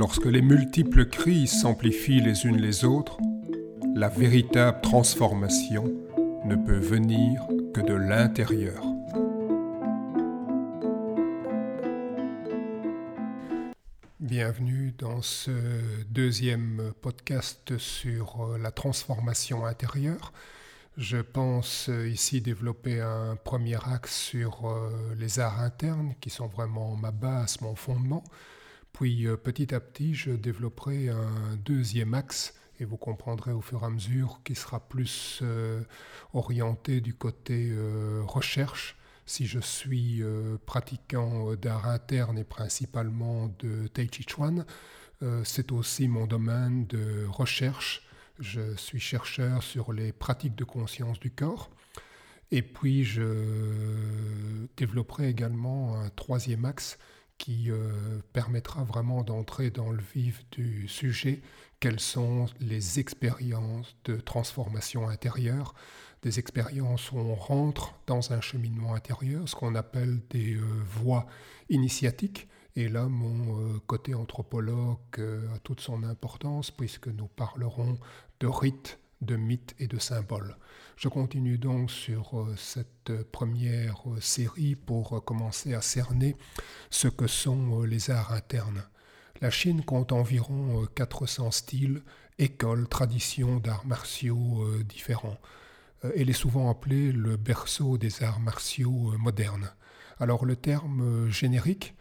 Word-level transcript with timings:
Lorsque 0.00 0.24
les 0.24 0.40
multiples 0.40 1.04
crises 1.04 1.60
s'amplifient 1.60 2.22
les 2.22 2.46
unes 2.46 2.56
les 2.56 2.86
autres, 2.86 3.18
la 3.94 4.08
véritable 4.08 4.80
transformation 4.80 5.92
ne 6.46 6.56
peut 6.56 6.78
venir 6.78 7.46
que 7.74 7.82
de 7.82 7.92
l'intérieur. 7.92 8.82
Bienvenue 14.20 14.94
dans 14.96 15.20
ce 15.20 15.50
deuxième 16.08 16.94
podcast 17.02 17.76
sur 17.76 18.40
euh, 18.40 18.56
la 18.56 18.70
transformation 18.70 19.66
intérieure. 19.66 20.32
Je 20.96 21.18
pense 21.18 21.90
euh, 21.90 22.08
ici 22.08 22.40
développer 22.40 23.02
un 23.02 23.36
premier 23.36 23.76
axe 23.86 24.16
sur 24.16 24.66
euh, 24.66 25.14
les 25.18 25.40
arts 25.40 25.60
internes 25.60 26.14
qui 26.22 26.30
sont 26.30 26.46
vraiment 26.46 26.96
ma 26.96 27.10
base, 27.10 27.60
mon 27.60 27.74
fondement. 27.74 28.24
Puis 28.92 29.26
petit 29.42 29.74
à 29.74 29.80
petit, 29.80 30.14
je 30.14 30.32
développerai 30.32 31.08
un 31.08 31.56
deuxième 31.64 32.14
axe 32.14 32.54
et 32.78 32.84
vous 32.84 32.96
comprendrez 32.96 33.52
au 33.52 33.60
fur 33.60 33.82
et 33.82 33.86
à 33.86 33.90
mesure 33.90 34.40
qui 34.44 34.54
sera 34.54 34.80
plus 34.80 35.42
orienté 36.32 37.00
du 37.00 37.14
côté 37.14 37.72
recherche 38.26 38.96
si 39.30 39.46
je 39.46 39.60
suis 39.60 40.22
euh, 40.22 40.58
pratiquant 40.66 41.52
euh, 41.52 41.56
d'art 41.56 41.86
interne 41.86 42.36
et 42.36 42.44
principalement 42.44 43.54
de 43.60 43.86
Tai 43.86 44.08
Chi 44.10 44.24
Chuan, 44.28 44.64
euh, 45.22 45.44
c'est 45.44 45.70
aussi 45.70 46.08
mon 46.08 46.26
domaine 46.26 46.86
de 46.88 47.26
recherche. 47.26 48.02
Je 48.40 48.74
suis 48.74 48.98
chercheur 48.98 49.62
sur 49.62 49.92
les 49.92 50.12
pratiques 50.12 50.56
de 50.56 50.64
conscience 50.64 51.20
du 51.20 51.30
corps. 51.30 51.70
Et 52.50 52.62
puis, 52.62 53.04
je 53.04 54.66
développerai 54.76 55.28
également 55.28 55.96
un 56.00 56.08
troisième 56.08 56.64
axe 56.64 56.98
qui 57.40 57.70
permettra 58.34 58.84
vraiment 58.84 59.22
d'entrer 59.22 59.70
dans 59.70 59.90
le 59.90 60.02
vif 60.14 60.44
du 60.50 60.86
sujet, 60.86 61.40
quelles 61.80 61.98
sont 61.98 62.46
les 62.60 63.00
expériences 63.00 63.96
de 64.04 64.16
transformation 64.16 65.08
intérieure? 65.08 65.74
Des 66.22 66.38
expériences 66.38 67.10
où 67.10 67.16
on 67.16 67.34
rentre 67.34 67.94
dans 68.06 68.34
un 68.34 68.42
cheminement 68.42 68.94
intérieur, 68.94 69.48
ce 69.48 69.56
qu'on 69.56 69.74
appelle 69.74 70.20
des 70.28 70.56
euh, 70.56 70.62
voies 70.84 71.26
initiatiques. 71.70 72.48
Et 72.76 72.88
là, 72.90 73.06
mon 73.06 73.58
euh, 73.58 73.78
côté 73.86 74.14
anthropologue 74.14 74.98
euh, 75.18 75.54
a 75.54 75.58
toute 75.60 75.80
son 75.80 76.02
importance 76.02 76.70
puisque 76.70 77.08
nous 77.08 77.28
parlerons 77.28 77.98
de 78.40 78.46
rites, 78.46 78.98
de 79.20 79.36
mythes 79.36 79.74
et 79.78 79.86
de 79.86 79.98
symboles. 79.98 80.56
Je 80.96 81.08
continue 81.08 81.58
donc 81.58 81.90
sur 81.90 82.46
cette 82.56 83.22
première 83.30 84.02
série 84.20 84.76
pour 84.76 85.24
commencer 85.24 85.74
à 85.74 85.80
cerner 85.80 86.36
ce 86.90 87.08
que 87.08 87.26
sont 87.26 87.82
les 87.82 88.10
arts 88.10 88.32
internes. 88.32 88.84
La 89.40 89.50
Chine 89.50 89.82
compte 89.84 90.12
environ 90.12 90.86
400 90.94 91.50
styles, 91.50 92.02
écoles, 92.38 92.88
traditions 92.88 93.58
d'arts 93.58 93.86
martiaux 93.86 94.66
différents. 94.82 95.38
Euh, 96.04 96.12
elle 96.16 96.30
est 96.30 96.34
souvent 96.34 96.70
appelée 96.70 97.12
le 97.12 97.36
berceau 97.36 97.98
des 97.98 98.22
arts 98.22 98.40
martiaux 98.40 99.12
euh, 99.12 99.18
modernes. 99.18 99.70
Alors 100.18 100.44
le 100.44 100.56
terme 100.56 101.02
euh, 101.02 101.30
générique, 101.30 101.94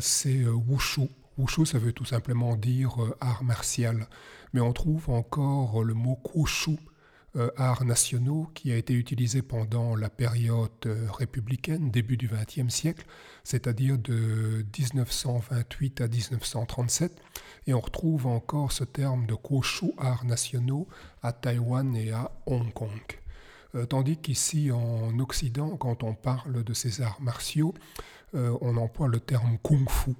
c'est 0.00 0.44
wushu. 0.44 1.08
Wushu, 1.38 1.66
ça 1.66 1.78
veut 1.78 1.92
tout 1.92 2.04
simplement 2.04 2.56
dire 2.56 2.96
art 3.20 3.42
martial. 3.42 4.06
Mais 4.52 4.60
on 4.60 4.72
trouve 4.72 5.08
encore 5.10 5.82
le 5.82 5.94
mot 5.94 6.16
kushu, 6.16 6.76
arts 7.56 7.84
nationaux, 7.84 8.50
qui 8.54 8.70
a 8.70 8.76
été 8.76 8.92
utilisé 8.92 9.40
pendant 9.40 9.96
la 9.96 10.10
période 10.10 10.70
républicaine, 11.18 11.90
début 11.90 12.18
du 12.18 12.28
XXe 12.28 12.68
siècle, 12.68 13.06
c'est-à-dire 13.44 13.96
de 13.96 14.66
1928 14.78 16.00
à 16.02 16.08
1937. 16.08 17.18
Et 17.66 17.72
on 17.72 17.80
retrouve 17.80 18.26
encore 18.26 18.72
ce 18.72 18.84
terme 18.84 19.24
de 19.26 19.34
kushu, 19.34 19.92
arts 19.96 20.26
nationaux, 20.26 20.86
à 21.22 21.32
Taïwan 21.32 21.96
et 21.96 22.10
à 22.10 22.30
Hong 22.44 22.72
Kong. 22.74 23.21
Euh, 23.74 23.86
tandis 23.86 24.18
qu'ici 24.18 24.70
en 24.70 25.18
Occident, 25.18 25.76
quand 25.76 26.02
on 26.02 26.14
parle 26.14 26.62
de 26.62 26.74
ces 26.74 27.00
arts 27.00 27.20
martiaux, 27.20 27.74
euh, 28.34 28.56
on 28.60 28.76
emploie 28.76 29.08
le 29.08 29.20
terme 29.20 29.58
kung 29.62 29.88
fu. 29.88 30.12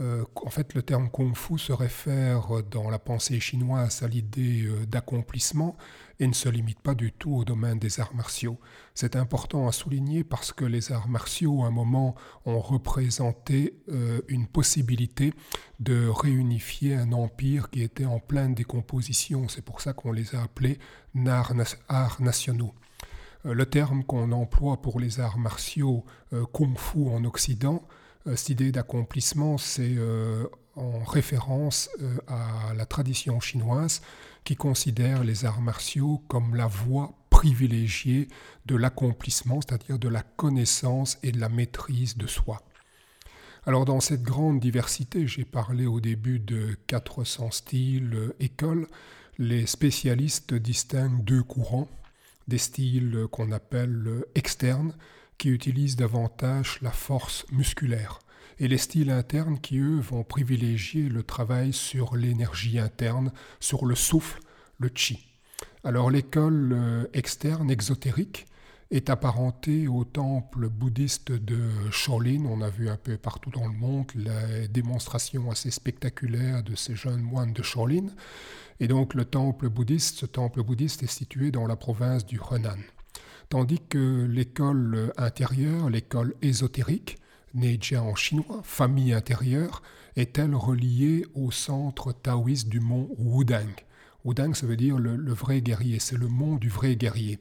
Euh, 0.00 0.24
en 0.36 0.50
fait, 0.50 0.74
le 0.74 0.82
terme 0.82 1.10
kung 1.10 1.34
fu 1.34 1.58
se 1.58 1.72
réfère 1.72 2.62
dans 2.70 2.88
la 2.88 3.00
pensée 3.00 3.40
chinoise 3.40 4.02
à 4.02 4.08
l'idée 4.08 4.68
d'accomplissement 4.86 5.76
et 6.20 6.26
ne 6.26 6.32
se 6.32 6.48
limite 6.48 6.80
pas 6.80 6.94
du 6.94 7.12
tout 7.12 7.34
au 7.34 7.44
domaine 7.44 7.78
des 7.78 7.98
arts 7.98 8.14
martiaux. 8.14 8.58
C'est 8.94 9.16
important 9.16 9.66
à 9.66 9.72
souligner 9.72 10.22
parce 10.22 10.52
que 10.52 10.64
les 10.64 10.92
arts 10.92 11.08
martiaux, 11.08 11.64
à 11.64 11.66
un 11.66 11.70
moment, 11.70 12.14
ont 12.46 12.60
représenté 12.60 13.80
une 14.28 14.46
possibilité 14.46 15.32
de 15.80 16.08
réunifier 16.08 16.94
un 16.94 17.12
empire 17.12 17.70
qui 17.70 17.82
était 17.82 18.04
en 18.04 18.20
pleine 18.20 18.54
décomposition. 18.54 19.48
C'est 19.48 19.64
pour 19.64 19.80
ça 19.80 19.92
qu'on 19.92 20.12
les 20.12 20.34
a 20.34 20.42
appelés 20.42 20.78
arts, 21.26 22.20
nationaux. 22.20 22.74
Euh, 23.46 23.54
le 23.54 23.66
terme 23.66 24.04
qu'on 24.04 24.32
emploie 24.32 24.80
pour 24.80 25.00
les 25.00 25.20
arts 25.20 25.38
martiaux 25.38 26.04
euh, 26.32 26.44
kung 26.52 26.76
fu 26.76 27.08
en 27.08 27.24
Occident, 27.24 27.82
euh, 27.82 27.88
cette 28.26 28.50
idée 28.50 28.72
d'accomplissement, 28.72 29.58
c'est 29.58 29.96
en 30.76 31.04
référence 31.04 31.90
à 32.26 32.72
la 32.74 32.86
tradition 32.86 33.40
chinoise 33.40 34.00
qui 34.44 34.56
considère 34.56 35.24
les 35.24 35.44
arts 35.44 35.60
martiaux 35.60 36.22
comme 36.28 36.54
la 36.54 36.66
voie 36.66 37.14
privilégiée 37.30 38.28
de 38.66 38.76
l'accomplissement, 38.76 39.60
c'est-à-dire 39.60 39.98
de 39.98 40.08
la 40.08 40.22
connaissance 40.22 41.18
et 41.22 41.32
de 41.32 41.40
la 41.40 41.48
maîtrise 41.48 42.16
de 42.16 42.26
soi. 42.26 42.62
Alors 43.66 43.84
dans 43.84 44.00
cette 44.00 44.22
grande 44.22 44.60
diversité, 44.60 45.26
j'ai 45.26 45.44
parlé 45.44 45.86
au 45.86 46.00
début 46.00 46.38
de 46.38 46.76
400 46.86 47.50
styles, 47.50 48.32
écoles, 48.40 48.86
les 49.36 49.66
spécialistes 49.66 50.54
distinguent 50.54 51.22
deux 51.22 51.42
courants, 51.42 51.88
des 52.48 52.58
styles 52.58 53.26
qu'on 53.30 53.52
appelle 53.52 54.24
externes, 54.34 54.94
qui 55.38 55.48
utilisent 55.48 55.96
davantage 55.96 56.78
la 56.82 56.90
force 56.90 57.46
musculaire, 57.52 58.18
et 58.58 58.68
les 58.68 58.78
styles 58.78 59.10
internes 59.10 59.58
qui, 59.60 59.78
eux, 59.78 60.00
vont 60.00 60.24
privilégier 60.24 61.08
le 61.08 61.22
travail 61.22 61.72
sur 61.72 62.16
l'énergie 62.16 62.78
interne, 62.78 63.32
sur 63.60 63.86
le 63.86 63.94
souffle, 63.94 64.40
le 64.78 64.90
chi. 64.94 65.28
Alors 65.84 66.10
l'école 66.10 66.72
euh, 66.72 67.06
externe, 67.12 67.70
exotérique, 67.70 68.46
est 68.90 69.10
apparentée 69.10 69.86
au 69.86 70.04
temple 70.04 70.68
bouddhiste 70.68 71.30
de 71.30 71.60
Shaolin. 71.90 72.44
On 72.46 72.62
a 72.62 72.70
vu 72.70 72.88
un 72.88 72.96
peu 72.96 73.16
partout 73.16 73.50
dans 73.50 73.66
le 73.66 73.74
monde 73.74 74.10
la 74.14 74.66
démonstration 74.66 75.50
assez 75.50 75.70
spectaculaire 75.70 76.62
de 76.62 76.74
ces 76.74 76.96
jeunes 76.96 77.20
moines 77.20 77.52
de 77.52 77.62
Shaolin. 77.62 78.06
Et 78.80 78.88
donc 78.88 79.14
le 79.14 79.24
temple 79.24 79.68
bouddhiste, 79.68 80.18
ce 80.18 80.26
temple 80.26 80.62
bouddhiste 80.62 81.02
est 81.02 81.12
situé 81.12 81.50
dans 81.50 81.66
la 81.66 81.76
province 81.76 82.24
du 82.24 82.40
Henan. 82.50 82.78
Tandis 83.48 83.80
que 83.88 84.26
l'école 84.26 85.10
intérieure, 85.16 85.88
l'école 85.88 86.34
ésotérique, 86.42 87.16
Neijia 87.54 88.02
en 88.02 88.14
chinois, 88.14 88.60
famille 88.62 89.14
intérieure, 89.14 89.82
est 90.16 90.36
elle 90.36 90.54
reliée 90.54 91.24
au 91.34 91.50
centre 91.50 92.12
taoïste 92.12 92.68
du 92.68 92.80
mont 92.80 93.08
Wudang. 93.16 93.72
Wudang, 94.26 94.52
ça 94.52 94.66
veut 94.66 94.76
dire 94.76 94.98
le 94.98 95.32
vrai 95.32 95.62
guerrier, 95.62 95.98
c'est 95.98 96.18
le 96.18 96.28
mont 96.28 96.56
du 96.56 96.68
vrai 96.68 96.96
guerrier. 96.96 97.38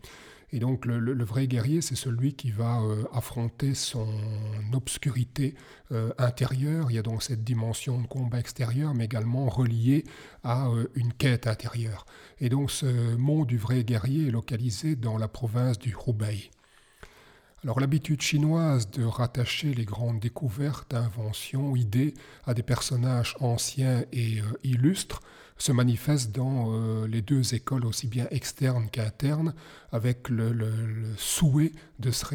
Et 0.53 0.59
donc 0.59 0.85
le, 0.85 1.24
vrai 1.25 1.47
guerrier, 1.47 1.81
c'est 1.81 1.96
celui 1.96 2.34
qui 2.34 2.52
va 2.52 2.80
euh, 2.81 3.03
affronter 3.12 3.74
son 3.74 4.08
obscurité 4.72 5.56
euh, 5.91 6.12
intérieure. 6.18 6.90
Il 6.90 6.96
y 6.96 7.00
a 7.00 7.02
donc 7.02 7.22
cette 7.22 7.44
dimension 7.44 8.00
de 8.00 8.08
combat 8.08 8.40
extérieur, 8.40 8.94
mais 8.94 9.06
également 9.06 9.50
reliée 9.50 10.06
à 10.44 10.69
euh, 10.69 10.88
une 10.96 11.12
quête 11.12 11.47
intérieure. 11.47 12.06
Et 12.40 12.47
donc 12.47 12.72
ce 12.72 13.16
monde 13.18 13.47
du 13.47 13.57
vrai 13.57 13.84
guerrier 13.84 14.28
est 14.28 14.31
localisé 14.31 14.96
dans 14.96 15.18
la 15.18 15.28
province 15.28 15.80
du 15.80 15.94
Hubei. 16.07 16.50
L'habitude 17.63 18.22
chinoise 18.22 18.89
de 18.92 19.04
rattacher 19.04 19.74
les 19.74 19.86
grandes 19.86 20.19
découvertes, 20.19 20.94
inventions, 20.94 21.75
idées 21.75 22.13
à 22.45 22.54
des 22.54 22.63
personnages 22.63 23.36
anciens 23.39 24.04
et 24.12 24.42
illustres 24.63 25.21
se 25.57 25.71
manifeste 25.71 26.31
dans 26.31 26.71
euh, 26.71 27.07
les 27.07 27.21
deux 27.21 27.56
écoles, 27.56 27.86
aussi 27.86 28.07
bien 28.07 28.27
externes 28.31 28.89
qu'internes, 28.92 29.54
avec 29.92 30.30
le, 30.30 30.54
souhait 31.18 31.71
de 32.00 32.12
se, 32.12 32.25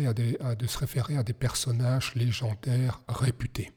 référer 0.78 1.16
à 1.16 1.22
des 1.22 1.32
personnages 1.32 2.14
légendaires 2.14 3.00
réputés. 3.08 3.70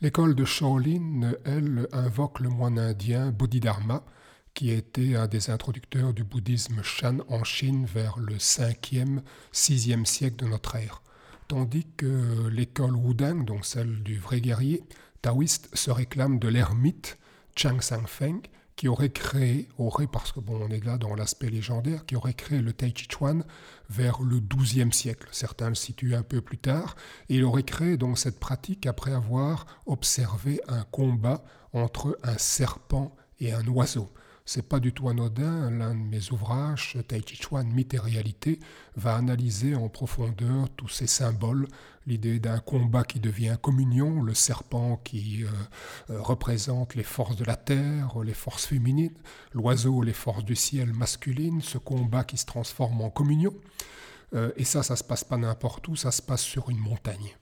L'école 0.00 0.34
de 0.34 0.44
Shaolin, 0.44 1.32
elle, 1.44 1.88
invoque 1.92 2.40
le 2.40 2.48
moine 2.48 2.78
indien 2.78 3.30
Bodhidharma, 3.30 4.04
qui 4.54 4.70
était 4.70 5.16
un 5.16 5.26
des 5.26 5.50
introducteurs 5.50 6.12
du 6.12 6.24
bouddhisme 6.24 6.82
Shan 6.82 7.18
en 7.28 7.44
Chine 7.44 7.86
vers 7.86 8.18
le 8.18 8.36
5e, 8.36 9.20
6e 9.52 10.04
siècle 10.04 10.36
de 10.36 10.46
notre 10.46 10.76
ère. 10.76 11.02
Tandis 11.48 11.86
que 11.96 12.48
l'école 12.48 12.96
Wudang, 12.96 13.44
donc 13.44 13.64
celle 13.64 14.02
du 14.02 14.18
vrai 14.18 14.40
guerrier, 14.40 14.84
taoïste, 15.22 15.68
se 15.74 15.90
réclame 15.90 16.38
de 16.38 16.48
l'ermite 16.48 17.18
Chang 17.56 17.80
Sang-feng, 17.80 18.42
qui 18.76 18.88
aurait 18.88 19.10
créé, 19.10 19.68
aurait, 19.78 20.06
parce 20.06 20.32
que 20.32 20.40
bon, 20.40 20.58
on 20.60 20.70
est 20.70 20.84
là 20.84 20.98
dans 20.98 21.14
l'aspect 21.14 21.50
légendaire, 21.50 22.06
qui 22.06 22.16
aurait 22.16 22.34
créé 22.34 22.60
le 22.60 22.72
Tai 22.72 22.92
Chi 22.96 23.06
Chuan 23.08 23.44
vers 23.90 24.22
le 24.22 24.40
XIIe 24.40 24.92
siècle. 24.92 25.28
Certains 25.30 25.68
le 25.68 25.74
situent 25.74 26.14
un 26.14 26.22
peu 26.22 26.40
plus 26.40 26.58
tard. 26.58 26.96
Et 27.28 27.36
il 27.36 27.44
aurait 27.44 27.62
créé 27.62 27.96
donc 27.96 28.18
cette 28.18 28.40
pratique 28.40 28.86
après 28.86 29.12
avoir 29.12 29.66
observé 29.86 30.60
un 30.68 30.84
combat 30.84 31.44
entre 31.72 32.18
un 32.22 32.38
serpent 32.38 33.14
et 33.40 33.52
un 33.52 33.66
oiseau. 33.66 34.10
C'est 34.44 34.68
pas 34.68 34.80
du 34.80 34.92
tout 34.92 35.08
anodin. 35.08 35.70
L'un 35.70 35.94
de 35.94 36.00
mes 36.00 36.32
ouvrages, 36.32 36.98
Tai 37.06 37.22
Chi 37.24 37.36
Chuan, 37.36 37.64
Mythe 37.64 37.94
et 37.94 38.58
va 38.96 39.14
analyser 39.14 39.74
en 39.74 39.88
profondeur 39.88 40.68
tous 40.76 40.88
ces 40.88 41.06
symboles. 41.06 41.68
L'idée 42.06 42.40
d'un 42.40 42.58
combat 42.58 43.04
qui 43.04 43.20
devient 43.20 43.56
communion, 43.62 44.22
le 44.22 44.34
serpent 44.34 44.96
qui 45.04 45.44
euh, 45.44 45.48
euh, 46.10 46.20
représente 46.20 46.96
les 46.96 47.04
forces 47.04 47.36
de 47.36 47.44
la 47.44 47.54
terre, 47.54 48.18
les 48.24 48.34
forces 48.34 48.66
féminines, 48.66 49.14
l'oiseau, 49.52 50.02
les 50.02 50.12
forces 50.12 50.44
du 50.44 50.56
ciel 50.56 50.92
masculines, 50.92 51.60
ce 51.62 51.78
combat 51.78 52.24
qui 52.24 52.36
se 52.36 52.46
transforme 52.46 53.00
en 53.02 53.10
communion. 53.10 53.54
Euh, 54.34 54.50
et 54.56 54.64
ça, 54.64 54.82
ça 54.82 54.96
se 54.96 55.04
passe 55.04 55.22
pas 55.22 55.36
n'importe 55.36 55.86
où, 55.86 55.94
ça 55.94 56.10
se 56.10 56.22
passe 56.22 56.42
sur 56.42 56.70
une 56.70 56.78
montagne. 56.78 57.36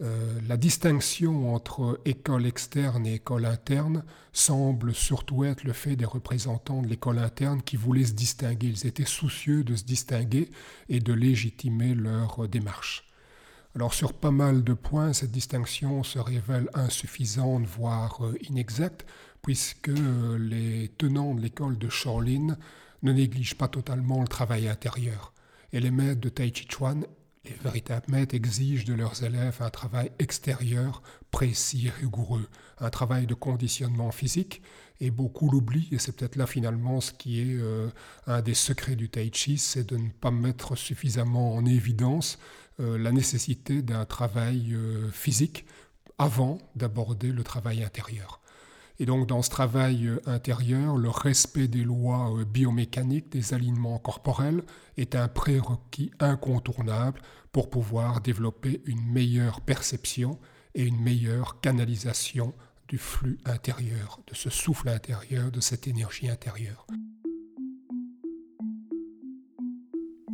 Euh, 0.00 0.40
la 0.48 0.56
distinction 0.56 1.54
entre 1.54 2.00
école 2.04 2.46
externe 2.46 3.06
et 3.06 3.14
école 3.14 3.44
interne 3.46 4.02
semble 4.32 4.92
surtout 4.92 5.44
être 5.44 5.62
le 5.62 5.72
fait 5.72 5.94
des 5.94 6.04
représentants 6.04 6.82
de 6.82 6.88
l'école 6.88 7.18
interne 7.18 7.62
qui 7.62 7.76
voulaient 7.76 8.04
se 8.04 8.12
distinguer. 8.12 8.68
Ils 8.68 8.86
étaient 8.86 9.04
soucieux 9.04 9.62
de 9.62 9.76
se 9.76 9.84
distinguer 9.84 10.50
et 10.88 10.98
de 10.98 11.12
légitimer 11.12 11.94
leur 11.94 12.48
démarche. 12.48 13.08
Alors 13.76 13.94
sur 13.94 14.12
pas 14.12 14.32
mal 14.32 14.64
de 14.64 14.72
points, 14.72 15.12
cette 15.12 15.32
distinction 15.32 16.02
se 16.02 16.18
révèle 16.18 16.68
insuffisante, 16.74 17.64
voire 17.64 18.24
euh, 18.24 18.36
inexacte, 18.48 19.06
puisque 19.42 19.90
les 20.38 20.88
tenants 20.96 21.34
de 21.34 21.40
l'école 21.40 21.78
de 21.78 21.88
Shaolin 21.88 22.56
ne 23.02 23.12
négligent 23.12 23.56
pas 23.56 23.68
totalement 23.68 24.22
le 24.22 24.28
travail 24.28 24.68
intérieur. 24.68 25.32
Et 25.72 25.80
les 25.80 25.90
maîtres 25.90 26.20
de 26.20 26.28
Tai 26.28 26.50
Chi 26.54 26.66
Chuan 26.68 27.04
les 27.44 27.56
véritables 27.62 28.06
maîtres 28.10 28.34
exigent 28.34 28.84
de 28.84 28.94
leurs 28.94 29.22
élèves 29.22 29.58
un 29.60 29.70
travail 29.70 30.10
extérieur 30.18 31.02
précis 31.30 31.88
et 31.88 31.90
rigoureux, 31.90 32.48
un 32.78 32.90
travail 32.90 33.26
de 33.26 33.34
conditionnement 33.34 34.10
physique, 34.10 34.62
et 35.00 35.10
beaucoup 35.10 35.50
l'oublient, 35.50 35.88
et 35.90 35.98
c'est 35.98 36.12
peut-être 36.12 36.36
là 36.36 36.46
finalement 36.46 37.00
ce 37.00 37.12
qui 37.12 37.40
est 37.40 37.56
euh, 37.56 37.88
un 38.26 38.40
des 38.40 38.54
secrets 38.54 38.96
du 38.96 39.08
tai 39.08 39.30
chi, 39.32 39.58
c'est 39.58 39.84
de 39.84 39.96
ne 39.96 40.08
pas 40.08 40.30
mettre 40.30 40.76
suffisamment 40.76 41.54
en 41.54 41.64
évidence 41.66 42.38
euh, 42.80 42.96
la 42.98 43.12
nécessité 43.12 43.82
d'un 43.82 44.04
travail 44.04 44.72
euh, 44.74 45.10
physique 45.10 45.66
avant 46.18 46.58
d'aborder 46.76 47.32
le 47.32 47.42
travail 47.42 47.82
intérieur. 47.82 48.40
Et 48.98 49.06
donc 49.06 49.26
dans 49.26 49.42
ce 49.42 49.50
travail 49.50 50.06
euh, 50.06 50.20
intérieur, 50.26 50.96
le 50.96 51.08
respect 51.08 51.66
des 51.66 51.82
lois 51.82 52.32
euh, 52.32 52.44
biomécaniques, 52.44 53.30
des 53.30 53.52
alignements 53.52 53.98
corporels, 53.98 54.62
est 54.96 55.16
un 55.16 55.26
prérequis 55.26 56.12
incontournable 56.20 57.20
pour 57.50 57.70
pouvoir 57.70 58.20
développer 58.20 58.82
une 58.86 59.04
meilleure 59.12 59.60
perception 59.60 60.38
et 60.74 60.84
une 60.84 61.00
meilleure 61.00 61.60
canalisation 61.60 62.52
du 62.88 62.98
flux 62.98 63.38
intérieur, 63.44 64.20
de 64.26 64.34
ce 64.34 64.50
souffle 64.50 64.88
intérieur, 64.88 65.50
de 65.50 65.60
cette 65.60 65.88
énergie 65.88 66.28
intérieure. 66.28 66.86